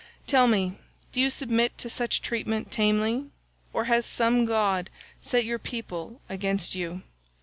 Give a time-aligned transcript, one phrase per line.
[0.25, 0.79] Tell me,
[1.11, 3.27] do you submit to such treatment tamely,
[3.71, 4.89] or has some god
[5.21, 7.03] set your people against you?